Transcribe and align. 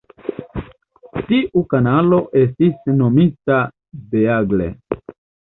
Tiu 1.27 1.63
kanalo 1.73 2.21
estis 2.45 2.81
nomita 3.03 3.61
Beagle. 4.15 4.73